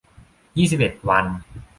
[0.57, 1.25] ยี่สิบเอ็ด วัน